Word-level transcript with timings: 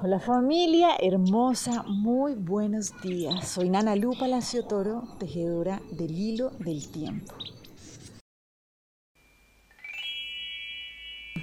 Hola 0.00 0.20
familia 0.20 0.90
hermosa, 1.00 1.82
muy 1.82 2.34
buenos 2.34 2.92
días. 3.02 3.48
Soy 3.48 3.68
Nana 3.68 3.96
Lu 3.96 4.16
Palacio 4.16 4.64
Toro, 4.64 5.02
tejedora 5.18 5.82
del 5.90 6.16
hilo 6.16 6.50
del 6.60 6.88
tiempo. 6.88 7.34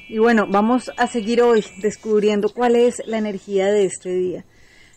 Y 0.07 0.19
bueno, 0.19 0.47
vamos 0.49 0.89
a 0.95 1.07
seguir 1.07 1.41
hoy 1.41 1.65
descubriendo 1.81 2.47
cuál 2.47 2.77
es 2.77 3.01
la 3.05 3.17
energía 3.17 3.65
de 3.65 3.87
este 3.87 4.11
día. 4.11 4.45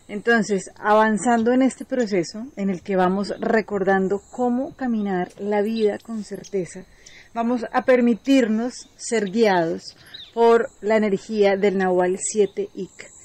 Entonces, 0.07 0.71
avanzando 0.79 1.51
en 1.51 1.61
este 1.61 1.83
proceso 1.83 2.45
en 2.55 2.69
el 2.69 2.81
que 2.81 2.95
vamos 2.95 3.33
recordando 3.41 4.21
cómo 4.31 4.73
caminar 4.77 5.33
la 5.37 5.61
vida 5.61 5.97
con 6.01 6.23
certeza, 6.23 6.85
vamos 7.33 7.65
a 7.73 7.83
permitirnos 7.83 8.89
ser 8.95 9.29
guiados 9.29 9.97
por 10.33 10.69
la 10.79 10.95
energía 10.95 11.57
del 11.57 11.77
Nahual 11.77 12.17
7 12.19 12.69
Ik. 12.73 13.18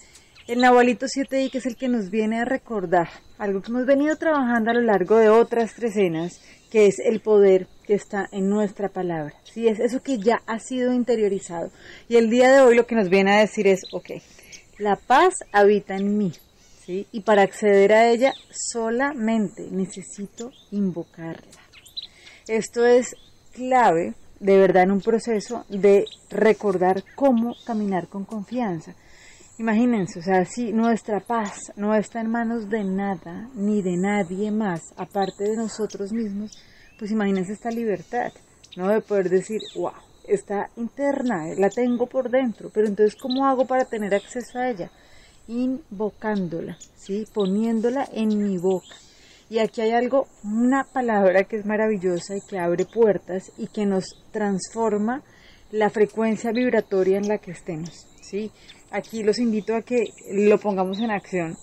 El 0.46 0.60
Nahualito 0.60 1.06
7 1.08 1.42
Ik 1.42 1.54
es 1.54 1.64
el 1.64 1.74
que 1.74 1.88
nos 1.88 2.10
viene 2.10 2.38
a 2.38 2.44
recordar 2.44 3.08
algo 3.38 3.62
que 3.62 3.70
hemos 3.70 3.86
venido 3.86 4.14
trabajando 4.16 4.70
a 4.70 4.74
lo 4.74 4.82
largo 4.82 5.16
de 5.16 5.30
otras 5.30 5.72
tres 5.74 5.92
escenas, 5.92 6.38
que 6.70 6.86
es 6.86 6.98
el 6.98 7.20
poder 7.20 7.66
que 7.86 7.94
está 7.94 8.28
en 8.30 8.50
nuestra 8.50 8.90
palabra. 8.90 9.32
¿sí? 9.44 9.68
Es 9.68 9.80
eso 9.80 10.02
que 10.02 10.18
ya 10.18 10.42
ha 10.46 10.58
sido 10.58 10.92
interiorizado. 10.92 11.70
Y 12.10 12.16
el 12.16 12.28
día 12.28 12.52
de 12.52 12.60
hoy 12.60 12.76
lo 12.76 12.86
que 12.86 12.94
nos 12.94 13.08
viene 13.08 13.32
a 13.32 13.40
decir 13.40 13.66
es, 13.66 13.84
ok, 13.90 14.20
la 14.76 14.96
paz 14.96 15.32
habita 15.50 15.96
en 15.96 16.18
mí. 16.18 16.32
Y 16.86 17.20
para 17.20 17.40
acceder 17.40 17.94
a 17.94 18.10
ella 18.10 18.34
solamente 18.50 19.66
necesito 19.70 20.50
invocarla. 20.70 21.58
Esto 22.46 22.84
es 22.84 23.16
clave 23.54 24.12
de 24.40 24.58
verdad 24.58 24.82
en 24.82 24.90
un 24.90 25.00
proceso 25.00 25.64
de 25.70 26.04
recordar 26.28 27.02
cómo 27.14 27.54
caminar 27.64 28.08
con 28.08 28.26
confianza. 28.26 28.94
Imagínense, 29.56 30.18
o 30.18 30.22
sea, 30.22 30.44
si 30.44 30.72
nuestra 30.72 31.20
paz 31.20 31.72
no 31.76 31.94
está 31.94 32.20
en 32.20 32.28
manos 32.28 32.68
de 32.68 32.82
nada 32.82 33.48
ni 33.54 33.82
de 33.82 33.96
nadie 33.96 34.50
más, 34.50 34.82
aparte 34.96 35.44
de 35.44 35.56
nosotros 35.56 36.12
mismos, 36.12 36.58
pues 36.98 37.12
imagínense 37.12 37.52
esta 37.52 37.70
libertad, 37.70 38.32
¿no? 38.76 38.88
De 38.88 39.00
poder 39.00 39.30
decir, 39.30 39.60
wow, 39.76 39.92
está 40.26 40.70
interna, 40.76 41.54
la 41.56 41.70
tengo 41.70 42.06
por 42.06 42.30
dentro, 42.30 42.70
pero 42.74 42.88
entonces, 42.88 43.14
¿cómo 43.14 43.46
hago 43.46 43.64
para 43.64 43.84
tener 43.84 44.12
acceso 44.12 44.58
a 44.58 44.70
ella? 44.70 44.90
Invocándola, 45.46 46.76
¿sí? 46.96 47.24
Poniéndola 47.32 48.08
en 48.12 48.36
mi 48.42 48.58
boca. 48.58 48.96
Y 49.48 49.60
aquí 49.60 49.82
hay 49.82 49.92
algo, 49.92 50.26
una 50.42 50.82
palabra 50.82 51.44
que 51.44 51.56
es 51.56 51.64
maravillosa 51.64 52.36
y 52.36 52.40
que 52.40 52.58
abre 52.58 52.86
puertas 52.86 53.52
y 53.56 53.68
que 53.68 53.86
nos 53.86 54.06
transforma 54.32 55.22
la 55.70 55.90
frecuencia 55.90 56.50
vibratoria 56.50 57.18
en 57.18 57.28
la 57.28 57.38
que 57.38 57.52
estemos, 57.52 58.06
¿sí? 58.20 58.50
Aquí 58.94 59.24
los 59.24 59.38
invito 59.38 59.74
a 59.74 59.82
que 59.82 60.04
lo 60.30 60.58
pongamos 60.58 61.00
en 61.00 61.10
acción. 61.10 61.56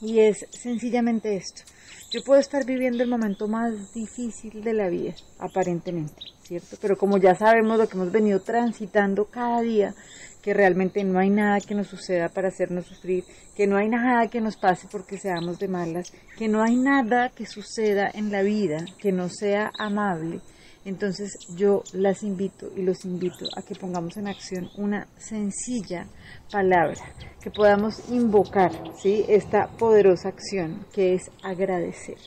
Y 0.00 0.18
es 0.18 0.46
sencillamente 0.50 1.36
esto. 1.36 1.62
Yo 2.10 2.22
puedo 2.24 2.40
estar 2.40 2.66
viviendo 2.66 3.02
el 3.02 3.08
momento 3.08 3.46
más 3.46 3.94
difícil 3.94 4.62
de 4.62 4.74
la 4.74 4.88
vida, 4.88 5.14
aparentemente, 5.38 6.20
¿cierto? 6.42 6.76
Pero 6.80 6.98
como 6.98 7.16
ya 7.16 7.34
sabemos 7.34 7.78
lo 7.78 7.88
que 7.88 7.96
hemos 7.96 8.12
venido 8.12 8.40
transitando 8.40 9.26
cada 9.26 9.62
día, 9.62 9.94
que 10.42 10.52
realmente 10.52 11.04
no 11.04 11.20
hay 11.20 11.30
nada 11.30 11.60
que 11.60 11.76
nos 11.76 11.86
suceda 11.86 12.28
para 12.28 12.48
hacernos 12.48 12.86
sufrir, 12.86 13.24
que 13.56 13.68
no 13.68 13.76
hay 13.76 13.88
nada 13.88 14.28
que 14.28 14.40
nos 14.40 14.56
pase 14.56 14.88
porque 14.90 15.16
seamos 15.16 15.60
de 15.60 15.68
malas, 15.68 16.12
que 16.36 16.48
no 16.48 16.62
hay 16.62 16.76
nada 16.76 17.30
que 17.30 17.46
suceda 17.46 18.10
en 18.12 18.32
la 18.32 18.42
vida 18.42 18.84
que 18.98 19.12
no 19.12 19.28
sea 19.28 19.70
amable, 19.78 20.40
entonces 20.84 21.38
yo 21.56 21.84
las 21.92 22.22
invito 22.22 22.70
y 22.76 22.82
los 22.82 23.04
invito 23.04 23.46
a 23.56 23.62
que 23.62 23.74
pongamos 23.74 24.16
en 24.16 24.26
acción 24.26 24.68
una 24.76 25.06
sencilla 25.16 26.06
palabra, 26.50 27.00
que 27.40 27.50
podamos 27.50 28.10
invocar 28.10 28.72
¿sí? 29.00 29.24
esta 29.28 29.68
poderosa 29.68 30.28
acción 30.28 30.84
que 30.92 31.14
es 31.14 31.30
agradecer. 31.42 32.18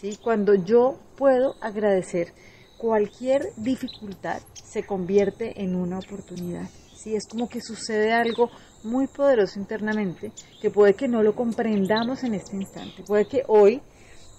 ¿sí? 0.00 0.18
Cuando 0.22 0.54
yo 0.54 0.98
puedo 1.16 1.56
agradecer, 1.60 2.32
cualquier 2.78 3.52
dificultad 3.56 4.40
se 4.54 4.84
convierte 4.84 5.62
en 5.62 5.74
una 5.74 5.98
oportunidad. 5.98 6.68
¿sí? 6.96 7.14
Es 7.14 7.26
como 7.26 7.48
que 7.48 7.60
sucede 7.60 8.12
algo 8.12 8.50
muy 8.82 9.08
poderoso 9.08 9.58
internamente 9.58 10.32
que 10.62 10.70
puede 10.70 10.94
que 10.94 11.06
no 11.06 11.22
lo 11.22 11.34
comprendamos 11.34 12.24
en 12.24 12.34
este 12.34 12.56
instante. 12.56 13.02
Puede 13.02 13.26
que 13.26 13.44
hoy 13.46 13.82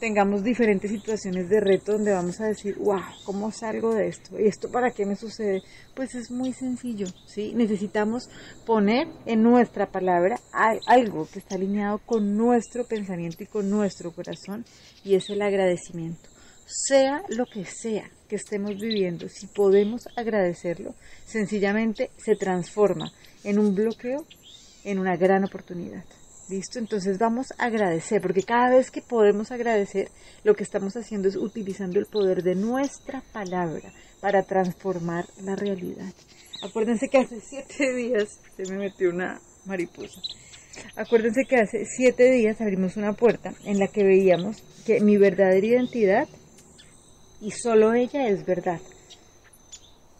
tengamos 0.01 0.43
diferentes 0.43 0.89
situaciones 0.89 1.47
de 1.47 1.59
reto 1.59 1.91
donde 1.91 2.11
vamos 2.11 2.41
a 2.41 2.47
decir, 2.47 2.75
wow, 2.79 2.99
¿cómo 3.23 3.51
salgo 3.51 3.93
de 3.93 4.07
esto? 4.07 4.37
¿Y 4.37 4.47
esto 4.47 4.69
para 4.71 4.89
qué 4.89 5.05
me 5.05 5.15
sucede? 5.15 5.61
Pues 5.95 6.15
es 6.15 6.31
muy 6.31 6.53
sencillo, 6.53 7.05
¿sí? 7.27 7.53
Necesitamos 7.55 8.27
poner 8.65 9.07
en 9.27 9.43
nuestra 9.43 9.91
palabra 9.91 10.39
algo 10.87 11.29
que 11.31 11.37
está 11.37 11.53
alineado 11.53 11.99
con 11.99 12.35
nuestro 12.35 12.83
pensamiento 12.85 13.43
y 13.43 13.45
con 13.45 13.69
nuestro 13.69 14.11
corazón 14.11 14.65
y 15.03 15.13
es 15.13 15.29
el 15.29 15.43
agradecimiento. 15.43 16.27
Sea 16.65 17.21
lo 17.29 17.45
que 17.45 17.63
sea 17.65 18.09
que 18.27 18.37
estemos 18.37 18.79
viviendo, 18.79 19.29
si 19.29 19.45
podemos 19.45 20.07
agradecerlo, 20.15 20.95
sencillamente 21.25 22.09
se 22.17 22.35
transforma 22.35 23.11
en 23.43 23.59
un 23.59 23.75
bloqueo, 23.75 24.25
en 24.83 24.97
una 24.97 25.15
gran 25.15 25.43
oportunidad. 25.43 26.05
¿Listo? 26.49 26.79
Entonces 26.79 27.17
vamos 27.17 27.53
a 27.57 27.65
agradecer, 27.65 28.21
porque 28.21 28.43
cada 28.43 28.75
vez 28.75 28.91
que 28.91 29.01
podemos 29.01 29.51
agradecer, 29.51 30.09
lo 30.43 30.53
que 30.53 30.63
estamos 30.63 30.97
haciendo 30.97 31.29
es 31.29 31.35
utilizando 31.35 31.99
el 31.99 32.07
poder 32.07 32.43
de 32.43 32.55
nuestra 32.55 33.21
palabra 33.31 33.93
para 34.19 34.43
transformar 34.43 35.25
la 35.43 35.55
realidad. 35.55 36.13
Acuérdense 36.61 37.07
que 37.07 37.19
hace 37.19 37.39
siete 37.41 37.93
días 37.93 38.39
se 38.55 38.71
me 38.71 38.77
metió 38.77 39.09
una 39.09 39.39
mariposa. 39.65 40.19
Acuérdense 40.95 41.45
que 41.47 41.57
hace 41.57 41.85
siete 41.85 42.31
días 42.31 42.61
abrimos 42.61 42.97
una 42.97 43.13
puerta 43.13 43.53
en 43.65 43.79
la 43.79 43.87
que 43.87 44.03
veíamos 44.03 44.63
que 44.85 44.99
mi 45.01 45.17
verdadera 45.17 45.65
identidad 45.65 46.27
y 47.41 47.51
solo 47.51 47.93
ella 47.93 48.27
es 48.27 48.45
verdad. 48.45 48.79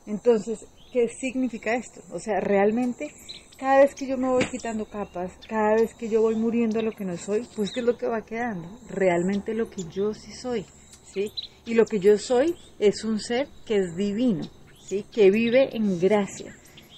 Entonces, 0.07 0.65
¿qué 0.91 1.07
significa 1.07 1.73
esto? 1.75 2.01
O 2.11 2.19
sea, 2.19 2.39
realmente 2.39 3.13
cada 3.57 3.81
vez 3.81 3.93
que 3.93 4.07
yo 4.07 4.17
me 4.17 4.27
voy 4.27 4.45
quitando 4.45 4.85
capas, 4.85 5.33
cada 5.47 5.75
vez 5.75 5.93
que 5.93 6.09
yo 6.09 6.21
voy 6.21 6.35
muriendo 6.35 6.79
a 6.79 6.83
lo 6.83 6.91
que 6.91 7.05
no 7.05 7.15
soy, 7.15 7.47
pues 7.55 7.71
¿qué 7.71 7.81
es 7.81 7.85
lo 7.85 7.97
que 7.97 8.07
va 8.07 8.25
quedando? 8.25 8.67
Realmente 8.89 9.53
lo 9.53 9.69
que 9.69 9.83
yo 9.83 10.13
sí 10.13 10.33
soy, 10.33 10.65
¿sí? 11.13 11.31
Y 11.65 11.75
lo 11.75 11.85
que 11.85 11.99
yo 11.99 12.17
soy 12.17 12.55
es 12.79 13.03
un 13.03 13.19
ser 13.19 13.47
que 13.65 13.77
es 13.77 13.95
divino, 13.95 14.49
¿sí? 14.83 15.05
Que 15.11 15.29
vive 15.29 15.75
en 15.75 15.99
gracia. 15.99 16.55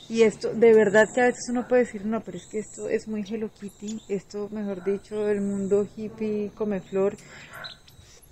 Y 0.08 0.22
esto, 0.22 0.54
de 0.54 0.74
verdad 0.74 1.10
que 1.14 1.22
a 1.22 1.25
veces 1.25 1.48
uno 1.50 1.68
puede 1.68 1.84
decir, 1.84 2.06
no, 2.06 2.22
pero 2.22 2.38
es 2.38 2.46
que 2.46 2.60
esto 2.60 2.88
es 2.88 3.08
muy 3.08 3.25
Hello 3.28 3.50
Kitty, 3.50 4.02
esto, 4.08 4.48
mejor 4.52 4.84
dicho, 4.86 5.28
el 5.28 5.42
mundo 5.42 5.88
hippie, 5.98 6.52
come 6.56 6.80
flor. 6.80 7.18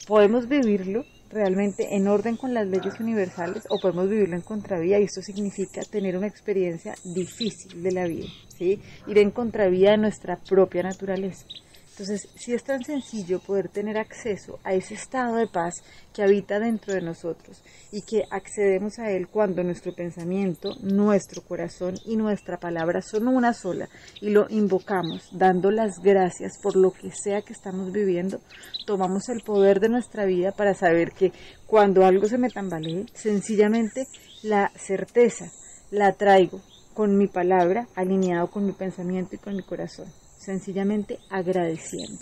Podemos 0.07 0.47
vivirlo, 0.47 1.03
realmente 1.31 1.95
en 1.95 2.07
orden 2.07 2.37
con 2.37 2.53
las 2.53 2.67
leyes 2.67 2.99
universales 2.99 3.65
o 3.69 3.79
podemos 3.79 4.09
vivirlo 4.09 4.35
en 4.35 4.41
contravía 4.41 4.99
y 4.99 5.03
esto 5.03 5.21
significa 5.21 5.83
tener 5.83 6.17
una 6.17 6.27
experiencia 6.27 6.95
difícil 7.03 7.81
de 7.81 7.91
la 7.91 8.05
vida, 8.05 8.27
¿sí? 8.57 8.81
ir 9.07 9.17
en 9.17 9.31
contravía 9.31 9.91
de 9.91 9.97
nuestra 9.97 10.37
propia 10.37 10.83
naturaleza. 10.83 11.45
Entonces, 11.91 12.29
si 12.35 12.53
es 12.53 12.63
tan 12.63 12.83
sencillo 12.83 13.39
poder 13.39 13.67
tener 13.67 13.97
acceso 13.97 14.59
a 14.63 14.73
ese 14.73 14.93
estado 14.93 15.35
de 15.35 15.47
paz 15.47 15.75
que 16.13 16.23
habita 16.23 16.57
dentro 16.57 16.93
de 16.93 17.01
nosotros 17.01 17.61
y 17.91 18.01
que 18.01 18.23
accedemos 18.31 18.97
a 18.97 19.11
él 19.11 19.27
cuando 19.27 19.61
nuestro 19.61 19.93
pensamiento, 19.93 20.73
nuestro 20.81 21.41
corazón 21.41 21.95
y 22.05 22.15
nuestra 22.15 22.57
palabra 22.57 23.01
son 23.01 23.27
una 23.27 23.53
sola 23.53 23.89
y 24.21 24.29
lo 24.29 24.47
invocamos 24.49 25.27
dando 25.33 25.69
las 25.69 25.99
gracias 25.99 26.57
por 26.63 26.77
lo 26.77 26.91
que 26.91 27.11
sea 27.11 27.41
que 27.41 27.53
estamos 27.53 27.91
viviendo, 27.91 28.39
tomamos 28.85 29.27
el 29.27 29.41
poder 29.41 29.81
de 29.81 29.89
nuestra 29.89 30.25
vida 30.25 30.53
para 30.53 30.73
saber 30.73 31.11
que 31.11 31.33
cuando 31.67 32.05
algo 32.05 32.25
se 32.27 32.37
me 32.37 32.49
tambalee, 32.49 33.05
sencillamente 33.13 34.07
la 34.43 34.71
certeza 34.77 35.51
la 35.91 36.13
traigo 36.13 36.61
con 36.93 37.17
mi 37.17 37.27
palabra 37.27 37.87
alineado 37.95 38.49
con 38.49 38.65
mi 38.65 38.71
pensamiento 38.71 39.35
y 39.35 39.39
con 39.39 39.55
mi 39.55 39.63
corazón 39.63 40.07
sencillamente 40.43 41.19
agradeciendo. 41.29 42.19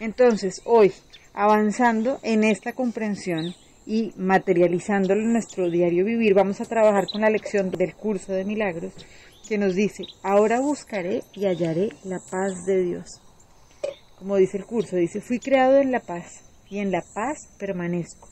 Entonces, 0.00 0.62
hoy, 0.64 0.92
avanzando 1.34 2.18
en 2.22 2.44
esta 2.44 2.72
comprensión 2.72 3.54
y 3.86 4.12
materializándolo 4.16 5.20
en 5.20 5.32
nuestro 5.32 5.70
diario 5.70 6.04
vivir, 6.04 6.34
vamos 6.34 6.60
a 6.60 6.64
trabajar 6.64 7.06
con 7.10 7.20
la 7.20 7.30
lección 7.30 7.70
del 7.70 7.94
curso 7.94 8.32
de 8.32 8.44
milagros 8.44 8.92
que 9.48 9.58
nos 9.58 9.74
dice, 9.74 10.04
ahora 10.22 10.60
buscaré 10.60 11.22
y 11.34 11.46
hallaré 11.46 11.90
la 12.04 12.20
paz 12.30 12.64
de 12.64 12.82
Dios. 12.82 13.20
Como 14.16 14.36
dice 14.36 14.56
el 14.56 14.64
curso, 14.64 14.96
dice, 14.96 15.20
fui 15.20 15.40
creado 15.40 15.78
en 15.78 15.90
la 15.90 16.00
paz 16.00 16.44
y 16.70 16.78
en 16.78 16.92
la 16.92 17.02
paz 17.14 17.48
permanezco. 17.58 18.28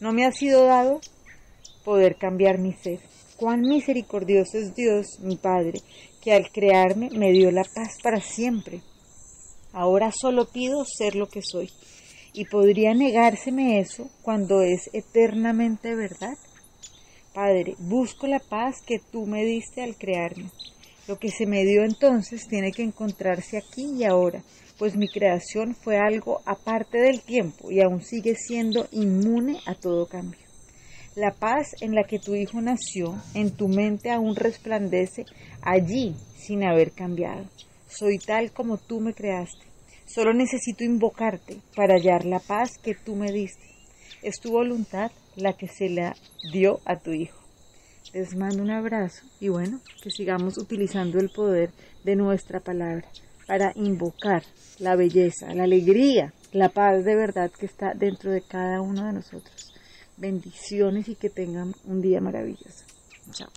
No 0.00 0.12
me 0.12 0.26
ha 0.26 0.32
sido 0.32 0.64
dado 0.64 1.00
poder 1.84 2.16
cambiar 2.16 2.58
mi 2.58 2.72
ser. 2.72 3.00
Cuán 3.38 3.60
misericordioso 3.60 4.58
es 4.58 4.74
Dios, 4.74 5.20
mi 5.20 5.36
Padre, 5.36 5.80
que 6.20 6.32
al 6.32 6.50
crearme 6.50 7.08
me 7.10 7.30
dio 7.30 7.52
la 7.52 7.62
paz 7.62 7.96
para 8.02 8.20
siempre. 8.20 8.80
Ahora 9.72 10.10
solo 10.10 10.48
pido 10.48 10.84
ser 10.84 11.14
lo 11.14 11.28
que 11.28 11.40
soy. 11.40 11.70
¿Y 12.32 12.46
podría 12.46 12.94
negárseme 12.94 13.78
eso 13.78 14.10
cuando 14.22 14.62
es 14.62 14.90
eternamente 14.92 15.94
verdad? 15.94 16.36
Padre, 17.32 17.76
busco 17.78 18.26
la 18.26 18.40
paz 18.40 18.82
que 18.84 18.98
tú 18.98 19.24
me 19.24 19.44
diste 19.44 19.84
al 19.84 19.94
crearme. 19.94 20.50
Lo 21.06 21.20
que 21.20 21.30
se 21.30 21.46
me 21.46 21.64
dio 21.64 21.84
entonces 21.84 22.48
tiene 22.48 22.72
que 22.72 22.82
encontrarse 22.82 23.56
aquí 23.56 23.84
y 23.98 24.02
ahora, 24.02 24.42
pues 24.78 24.96
mi 24.96 25.08
creación 25.08 25.76
fue 25.76 25.96
algo 25.96 26.42
aparte 26.44 26.98
del 26.98 27.20
tiempo 27.20 27.70
y 27.70 27.82
aún 27.82 28.02
sigue 28.02 28.34
siendo 28.34 28.88
inmune 28.90 29.60
a 29.64 29.76
todo 29.76 30.06
cambio. 30.06 30.47
La 31.18 31.32
paz 31.32 31.74
en 31.80 31.96
la 31.96 32.04
que 32.04 32.20
tu 32.20 32.36
hijo 32.36 32.60
nació 32.60 33.20
en 33.34 33.50
tu 33.50 33.66
mente 33.66 34.12
aún 34.12 34.36
resplandece 34.36 35.26
allí 35.62 36.14
sin 36.36 36.62
haber 36.62 36.92
cambiado. 36.92 37.44
Soy 37.88 38.18
tal 38.18 38.52
como 38.52 38.78
tú 38.78 39.00
me 39.00 39.14
creaste. 39.14 39.66
Solo 40.06 40.32
necesito 40.32 40.84
invocarte 40.84 41.56
para 41.74 41.94
hallar 41.94 42.24
la 42.24 42.38
paz 42.38 42.78
que 42.80 42.94
tú 42.94 43.16
me 43.16 43.32
diste. 43.32 43.66
Es 44.22 44.38
tu 44.38 44.52
voluntad 44.52 45.10
la 45.34 45.54
que 45.54 45.66
se 45.66 45.88
la 45.88 46.14
dio 46.52 46.78
a 46.84 46.94
tu 47.00 47.10
hijo. 47.10 47.42
Les 48.14 48.36
mando 48.36 48.62
un 48.62 48.70
abrazo 48.70 49.24
y 49.40 49.48
bueno, 49.48 49.80
que 50.00 50.12
sigamos 50.12 50.56
utilizando 50.56 51.18
el 51.18 51.30
poder 51.30 51.72
de 52.04 52.14
nuestra 52.14 52.60
palabra 52.60 53.08
para 53.44 53.72
invocar 53.74 54.44
la 54.78 54.94
belleza, 54.94 55.52
la 55.52 55.64
alegría, 55.64 56.32
la 56.52 56.68
paz 56.68 57.04
de 57.04 57.16
verdad 57.16 57.50
que 57.50 57.66
está 57.66 57.92
dentro 57.94 58.30
de 58.30 58.42
cada 58.42 58.80
uno 58.80 59.04
de 59.04 59.14
nosotros. 59.14 59.74
Bendiciones 60.18 61.08
y 61.08 61.14
que 61.14 61.30
tengan 61.30 61.74
un 61.84 62.02
día 62.02 62.20
maravilloso. 62.20 62.84
Chao. 63.30 63.48